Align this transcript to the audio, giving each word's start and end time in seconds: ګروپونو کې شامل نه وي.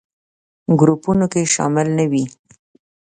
ګروپونو 0.79 1.25
کې 1.33 1.41
شامل 1.53 1.87
نه 1.97 2.05
وي. 2.11 2.23